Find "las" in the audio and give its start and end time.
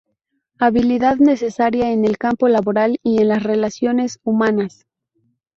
3.27-3.43